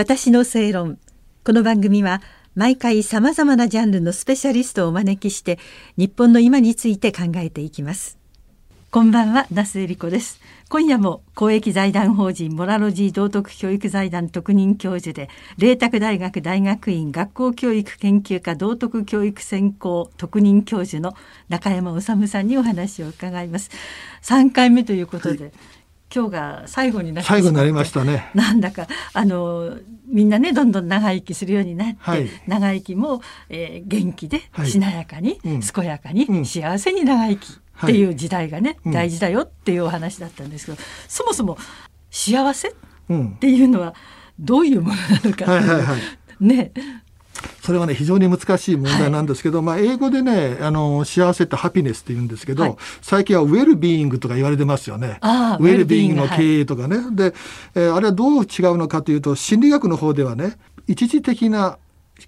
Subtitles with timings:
[0.00, 0.98] 私の正論。
[1.44, 2.22] この番組は
[2.54, 5.58] 毎回さまざまなジャンルのスペシャリストをお招きして
[5.98, 8.16] 日本の今について考えていきます。
[8.90, 10.40] こんばんは那須恵理子です。
[10.70, 15.28] 今夜も公益財団法人モラロジー道徳教育財団特任教授で
[15.58, 21.14] 麗澤大学大学院学校教育研究科道徳教育専攻特任教授の
[21.50, 23.70] 中山治さんにお話を伺います。
[24.22, 25.52] 3回目ということで、はい。
[26.12, 28.30] 今日が最後にな最後になりましたね。
[28.34, 41.56] なんだかあのみんなねどんどん長生きするようになって、はい、長生きも、えー、元気で、しなやかに、うん、健やかに、うん、幸せに長生きっていう時代がね、はい、大事だよっていうお話だったんですけど、そもそも
[42.10, 42.72] 幸せっ
[43.38, 43.94] ていうのは
[44.38, 46.00] どういうものなのか、はいはいはい、
[46.44, 46.72] ね
[47.60, 55.18] それはね非常に難しい問題なんですけど、はい、まあ、英語でねあの幸せってハピネスって言うんですけど、はい、最近はウェルビーイングとか言われてますよね。
[55.22, 56.96] ウェルビーイングの経営とかね。
[56.96, 57.34] はい、で、
[57.74, 61.78] えー、あれはどう違うのかというと心理学の方ではね一時的な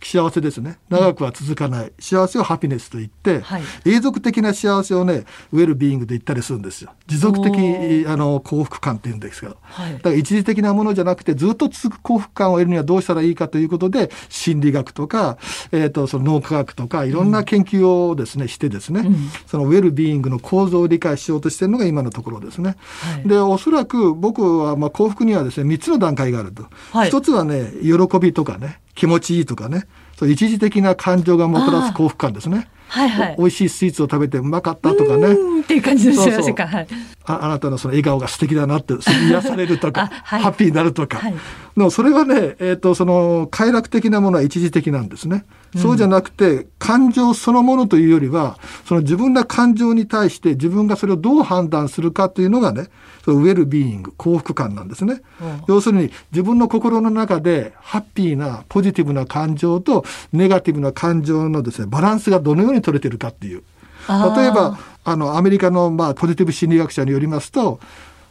[0.03, 0.79] 幸せですね。
[0.89, 6.93] 長くは続かない、幸せをハピネスと言って、はい、永続的な幸せをねウェルビーイングで言ったりするんですよ。
[7.07, 15.39] 持続的あの幸福感っていうんですけど、はい、だから一時的なものじゃなくてずっと続く幸福感を得るにはどうしたらいいかということで心理学とか、
[15.73, 22.77] えーと、その脳科学とかいろんな研究をですね、うん、してですね、うん、そのウェルビーイングの構造を理解しようとしているのが今のところですね。
[23.01, 26.67] はい、でおそらく僕はまあ幸福にはですね3つの段階があると。
[27.05, 32.69] 一つはね喜びとかね気持ちいいとかねそう一時的な感情がもたらす幸福感ですね。
[32.93, 35.33] はいはい、美味しいスイーツを食べてうまかったとかね。
[35.33, 36.67] っていう感じの幸せ感。
[36.67, 36.89] はい、
[37.25, 41.17] ああなたのその笑顔が素敵だなって癒されるとか、 はい、ハッピーになるとか。
[41.17, 41.35] はい、
[41.75, 45.47] のそれはね、えっ、ー、とその快楽的なものは一時的なんですね。
[45.77, 52.89] そうじゃなくて感情そのものというよりはその自分の感情に対して自分がそれをどう判断するかというのがね
[53.25, 63.63] そのウェルビーイング幸福感なんですね、うん、要するに自分の心の中でハッピーなポジティブな感情とネガティブな感情のですねバランスがどのように取れてるかっていう
[64.09, 67.81] 例えばあのアメリカのまあポジティブ心理学者によりますと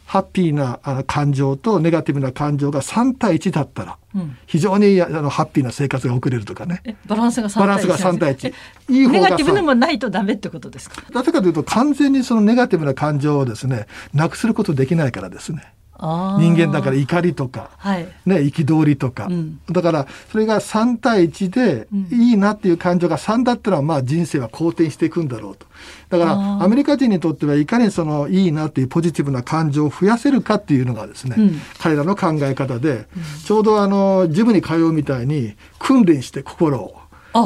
[0.04, 3.96] ハッピーな感情とネガティブな感情が3対1だったら、
[4.44, 6.82] 非常にあのハッピーな生活が送れるとかね。
[7.06, 7.66] バランスが3対1。
[7.66, 8.54] バランスが3対1。
[8.90, 11.02] いいネガティブでもないとダメってことですか？
[11.14, 15.72] なぜかというと完全にそのネガティブな感情をですね、なくすることできないからですね。
[16.02, 25.66] 人間だから怒りとか、はい、ね、憤りとか、うん、だからそれが3対1でいいなっていう感情が3だったらまあ人生は好転していくんだろうと。
[26.08, 33.06] だからアメリカ人にとってはいかにそのいいなっていうポジティブな感情を増やせるかっていうのがですね、うん、彼らの考え方で、うん、
[33.44, 37.01] ちょうどあのジムに通うみたいに訓練して心を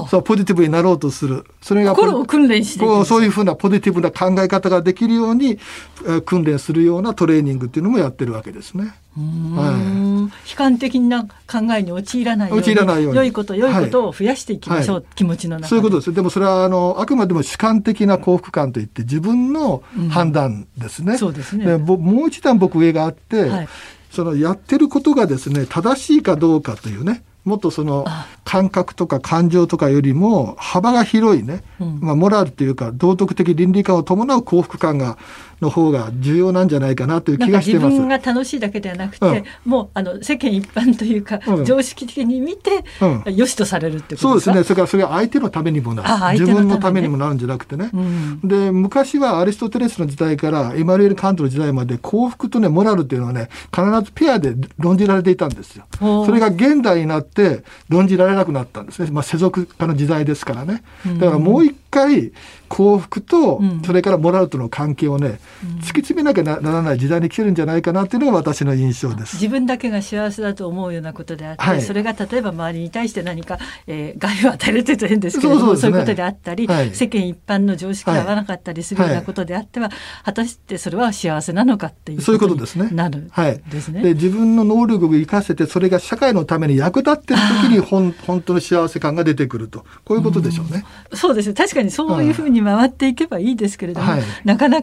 [0.09, 1.45] そうポジティブになろうとする。
[1.63, 5.59] それが心を訓練してこうそういうふうなポジティブな考え方ができるように、
[6.05, 8.95] えー、訓練するようなトレーニングっていうのもやってるわけですね。
[9.17, 13.17] はい、悲観的な考えに陥らないように陥らないように。
[13.17, 21.13] 良いこと良いことを増やしていきましょう、はい、気持ちの中そういうことですでもそれはあのあくまでも主観的な幸福感といって自分の判断ですね。
[21.13, 21.65] うん、そうですね。
[21.65, 23.69] でもう一段僕上があって、はい、
[24.11, 28.05] そのやってることがですね正しいかどうかというねもっとその
[28.45, 35.17] 感覚とか感情とかよりも幅が広いね、うん、まあ、モラルというか道徳的倫理観を伴う幸福感が
[35.61, 37.87] の方が重要なんじゃないかなという気がしてます。
[37.89, 44.65] 自分が楽しいだけではなくて、うん、もうあの世間一般というか、うん、常識的に見て、うん、良しとされるってことそうですね。
[44.65, 46.39] それからそれは相手のためにもなる。
[46.39, 47.91] 自分のためにもなるんじゃなくてね。
[48.45, 55.87] で昔はアリストテレスの時代からエマリエル・カントの時代まで幸福とねモラルっていうのはね必ずペアで論じられていたんですよ。
[55.99, 59.11] それが現代になって論じられなくなったんですね。
[59.11, 60.83] まあ世俗化の時代ですからね。
[61.19, 62.33] だからもう一回
[62.69, 65.39] 幸福とそれからモラルとの関係をね、
[65.81, 69.37] 突き詰めなきゃならない時代に来てるんじゃないかなっていうのが私の印象です。
[69.37, 82.91] 自分だけが幸せだと思うようなことであって、はい、それが例えば周りに対して何か、えー、害を与えるというと変ですけれどもそう、ね,、いうことであったり、はい、世間一般の常識が合わなかったりするようなことであっては、はい、果たしてそれは幸せなのかっていうそういうことですね。
[82.91, 84.03] なるはい、ですね。
[84.03, 89.85] で自分の能力を生かせてそれが社会のために役立ってる時に本 本当の幸せ感が出てくると。
[90.05, 90.85] こういうことでしょうね。
[91.11, 94.83] うそうです確かにそういうふうに回っていけばいいですけれども、はい、なかな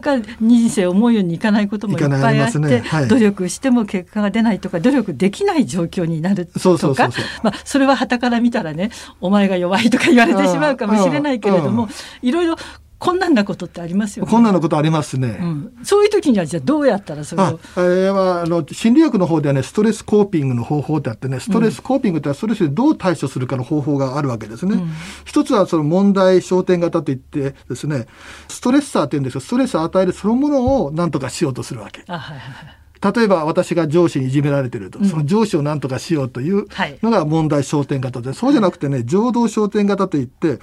[0.54, 2.80] か人生思うようにいかないこともいっぱいあって、ね。
[2.80, 7.10] はい、努力しても結果が出ないとか努力できない状況になるとか
[7.42, 8.90] まあそれは傍から見たらね
[9.20, 11.88] お前が弱いとか言われてしまうかもしれないけれども
[12.22, 12.56] いろいろ
[13.04, 14.30] 困難なことってありますよね。
[14.30, 15.36] 困難なことありますね。
[15.38, 17.44] うん、そういう時にはじゃあどうやったらそれを。
[17.44, 24.76] あ、えー、あの心理学の方ではねストレスコーピングの方法ってあってねストレスコーピングってストレスでどう対処するかの方法があるわけですね。
[24.76, 24.90] うん、
[25.26, 28.06] 一つはその問題焦点型といってですね
[28.48, 32.04] ストレッサーって言うんですがストレスを与えるそのものを何とかしようとするわけ。
[32.06, 36.66] あはいはい例えば私が上司にいじめられてると、その上司を何とかしようという
[37.02, 40.58] のが問題焦点型で、そうじゃなくてね、情動焦点型といって、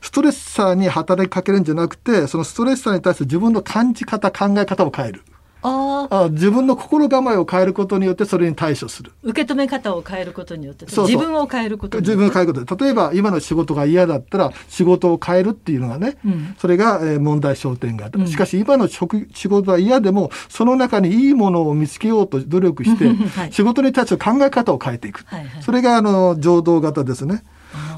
[0.00, 5.22] ストレッサーに働きかけるんじゃなくて、そのストレッサーに対する自分の感じ方、考え方を変える。
[5.66, 9.12] あ自分の心構えを変えることによってそれに対処する。
[9.22, 12.84] 受け止め方を変えることによって自分を変えること自分を変えること。
[12.84, 23.08] 例えば今の仕事が嫌だったら仕事を変えるっていうのがね、うん、それが問題焦点がある、うん、しかし今の職仕事は嫌でもその中にいいものを見つけようと努力して、
[23.40, 27.42] はい、仕事に対する考え方を変えていく、はいはい、それがあの情動型ですね。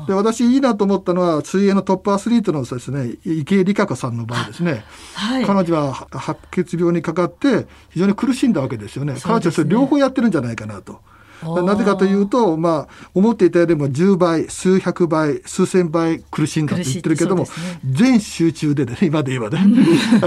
[0.06, 11.00] で私いいなと思ったのは水泳のトップアスリートのですね池江璃花子さんの場合ですね、はい、彼女は白血病にかかって非常に苦しんだわけですよね、ね、彼女はそれ両方やってるんじゃないかなと。
[11.42, 17.48] なぜかというと、まあ、思っていたよりも10倍、数百倍、数千倍苦しんだと言ってるけども、ね、
[17.84, 19.62] 全集中でね、 今で言えばね、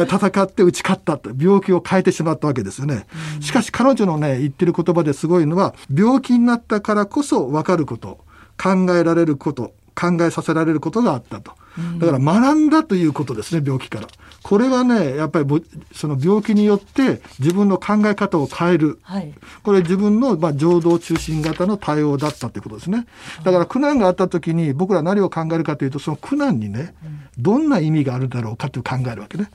[0.05, 3.07] 戦って打ち勝ったと、病気を変えてしまったわけですよね。
[3.39, 8.28] しかし彼女のね、言ってる言葉ですごいのは、病気になったからこそ分かること。
[8.61, 11.51] 考えられること考えさせられることがあったと。
[11.97, 14.07] だから学んだということですね、病気から。
[14.44, 15.63] これはね、やっぱり
[15.94, 19.00] その病気によって自分の考え方を変える。
[19.01, 23.06] はい、これ自分の、まあ、情動中心型の対応だったということですね。
[23.44, 26.94] だから苦難があった時に僕ら何を考えるかというと、その苦難にね、
[27.38, 29.50] どんな意味があるだろうかと考えるわけね。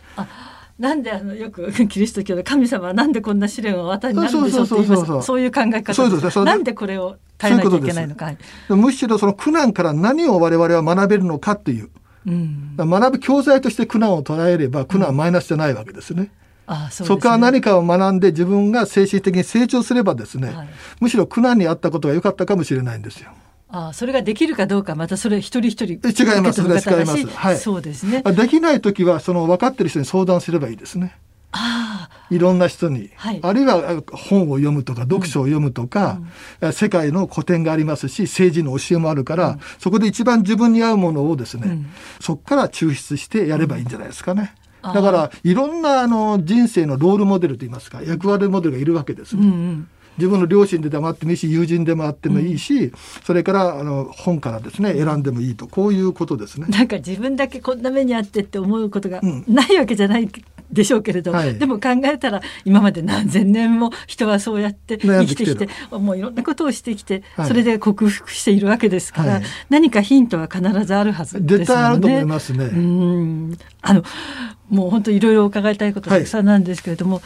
[0.78, 8.32] なんであのよく キリスト教で神様はなんでこんな試練を渡りになるんでしょうって言いますそういう考え方そうですねなんでこれを耐えなきゃいけないのか。
[8.68, 11.90] むしろその苦難から何を我々は学べるのかっていう、
[12.26, 16.30] うん、学ぶ教材として苦難を捉えれば苦難はマイナスじゃないわけですね。
[16.68, 16.74] うん。
[16.74, 20.68] ああそ、ね、そこから何かを学んで自分が精神的に成長すればですね、はい、
[21.00, 23.30] むしろ苦難にあったことが良かったかもしれないんですよ。
[23.76, 26.62] あそれができるかどうかまたそれ一人一人違います。
[26.62, 26.68] 違い
[27.04, 28.22] ます、はい、そうですね。
[28.22, 31.16] できない時はその分かってる人に相談すればいいですね。
[31.16, 31.23] あ
[32.30, 36.18] いろんな人に、はい、あるいは本を読むとか読書を読むとか、
[36.60, 41.86] うん、世界の古典がありますし政治の教えもあるから、うん、そこで一番自分に合うものをですね、うん、
[42.20, 44.54] そこから抽出してやればいいんじゃないですかね。
[44.82, 49.42] だからいろんなあの人生のロールモデルといいますか役割モデルがいるわけですね。
[49.42, 49.88] うんうん。
[50.18, 52.92] 自分の両親でもあってもいいし友人でもあってもいいし、うん、
[53.24, 55.66] それからあの本からですね選んでもいいと。
[55.66, 56.66] こういうことですね。
[56.68, 60.28] なんか自分だけこんな目にあってって思うことがないわけじゃない
[60.74, 71.64] でしょうけれど、はい、でも考えたら今まで何千年も人はそうやって生きてきてもういろんなことをしてきて、はい、それで克服しているわけですから、はい、何かヒントは必ずあるはずですよね。
[71.64, 72.64] 絶対あると思いますね。
[72.64, 73.58] うん。
[73.80, 74.02] あの
[74.68, 77.22] もう本当いろいろ伺いたいことたくさんなんですけれども、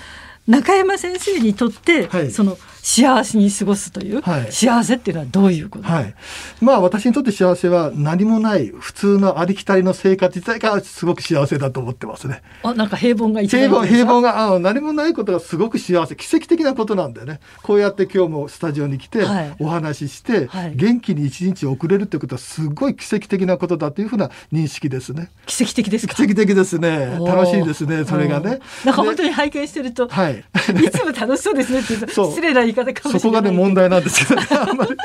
[0.47, 2.59] 中山先生にとって、その
[2.89, 6.15] 幸せに過ごすという、はい、幸せっていうのはどういうこと、はい、
[6.63, 12.41] まあ私にとって幸せは何もない普通のありきたりの生活自体がすごく幸せだと思ってますね。
[12.63, 17.41] あなんか平凡が一番平凡平凡があ何もないことがすごく幸せ奇跡的なことなんだよね。
[17.63, 19.23] こうやって今日もスタジオに来て、
[19.59, 25.31] お話しして、はい、元気に一日送れるってことはすごい奇跡的なことだというふうな認識ですね。
[25.45, 27.19] 奇跡的です奇跡的ですね。
[27.21, 28.61] 楽しいですねそれがね。
[28.87, 30.39] なんか本当に拝見してると、はい、
[30.83, 33.21] いつも楽しそうですねって失礼な言い方かもしれない。
[33.21, 34.97] そこがね問題なんですけどねあんまり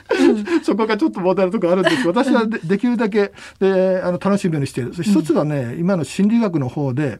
[0.62, 7.18] そこがちょっと問題のところあるんですけど私はでできるだけであの楽しみにしている一つはね今の心理学の方で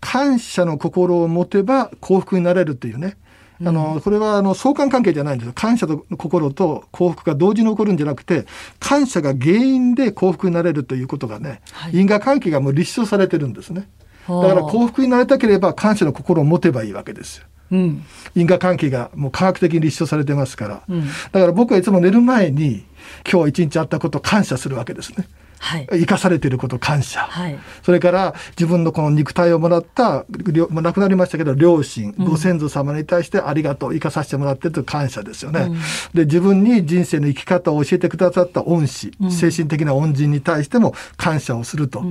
[0.00, 3.16] 感謝の心を持てば幸福になれるというね
[3.64, 5.52] あの、これはあの相関関係じゃないんですよ。
[5.52, 8.46] 感謝と心と幸福が同時に起こるんじゃなくて、
[8.78, 13.88] 感謝が原因で幸福になれるということがね、はい、因果関係がもう立証されてるんですね。
[14.28, 17.46] だから幸福になりたければ感謝の心を持てばいいわけですよ。
[17.70, 22.84] うん、因果関係がもう科学的に立証されてますから、うん、だから僕はいつも寝る前に
[23.30, 25.26] 今日一日あったことを感謝するわけですね。
[25.58, 30.24] はい、生かされていること感謝、はい、それから自分のこの肉体をもらった
[30.70, 35.74] 亡くなりましたけど両親、うん、ご先祖様に対してありがとう生かさせてもらってという感謝ですよね、うん、
[36.14, 42.02] で自分に人生の生き方を教えてくださった恩師、うん、精神的な恩人に対しても感謝をすると、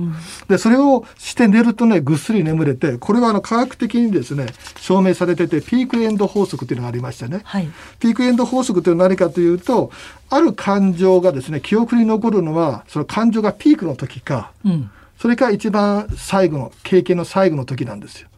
[0.48, 9.90] でそれをして寝るとねぐっすり眠れてこれはあの科学的にですね証明されててピークエンド法則というのがありましてね、はい、ピークエンド法則というのは何かというと
[10.30, 18.28] ある感情がですね記憶に残るのはその感情がピークの時か、うん、それか一番最後の経験の最後の時なんですよ。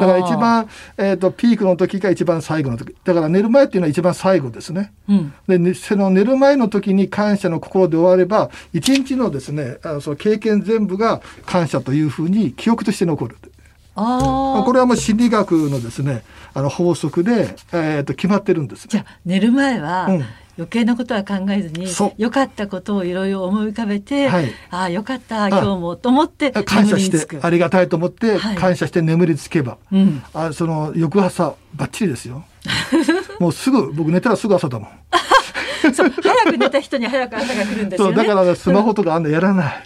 [0.00, 2.96] から一番、えーと、ピークの時が一番最後の時。
[3.04, 4.92] だから寝る前っていうのは一番最後ですね。
[5.08, 5.14] う
[5.56, 13.36] ん、でその寝る前の時に感謝の心で終われば一日のですねあのその経験全部が感謝というふうに記憶として残る。
[13.96, 20.24] あこれはもう心理学のですねあの法則で、えー、と決まってるんです、ね、じゃあ寝る前は、うん
[20.56, 32.44] 余計なことは考えずに良かったことをいろいろ思い浮かべて、はい、ああよかった今日もと思って感謝してありがたいと思って感謝して眠りつけば、はい、あその翌朝ばっちりですよ。
[33.40, 34.88] もうすぐ僕寝たらすぐ朝だもん。
[35.92, 39.82] そう早く寝た人に早く朝が来るんですよ、ね、だから、ね、スマホとかあんなやらない、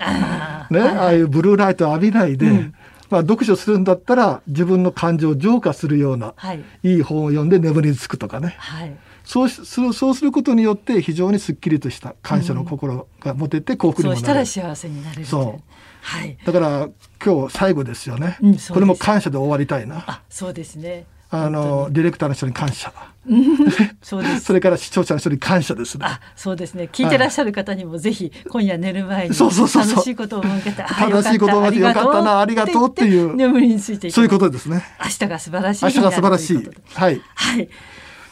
[0.71, 2.75] ね、ああいうブルーライト浴びないで、うん、
[3.11, 8.97] まあ、読書するんだったら自分の感情を浄化するような、はい、いい本を読んで眠りにつくとかね、はい、
[9.29, 15.63] そうするそうすることによって非常にすっきりとした感謝の心が持てて幸福にもなる、うん、そうしたら幸せになれるそう、
[16.01, 16.89] はい、だから
[17.23, 20.03] 今日最後ですよね、うん、これも感謝で終わりたいな。
[20.07, 21.05] あそうですね。
[21.31, 22.91] あのディレクターの人に感謝。
[24.01, 24.41] そうです。
[24.45, 26.07] それから視聴者の人に感謝ですね。
[26.07, 26.89] あそうですね。
[26.91, 33.37] 聞いてらっしゃる方にもぜひ今夜寝る前に楽しいことを向けて楽しいことを思ってよかったなありがとうっていう。
[33.37, 34.11] 眠りについて。
[34.11, 34.83] そういうことですね。
[35.05, 36.57] 明日が素晴らしい明日が素晴らしい。
[36.95, 37.69] はい、はい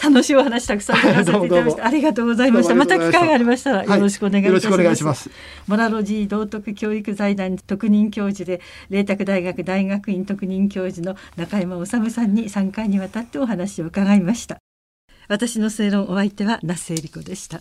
[0.03, 1.87] 楽しいお話たくさん聞かせていただきました。
[1.87, 2.75] ありがとうございました。
[2.75, 4.83] また機会がありましたらよろしくお願いいたします。
[4.83, 5.31] はい、します
[5.67, 8.61] モラロジー道徳教育財団特任教授で
[8.91, 14.59] 麗澤大学大学院特任教授の中山治さんに3回にわたってお話を伺いました。
[15.29, 17.61] 私の正論お相手は那須恵理子でした。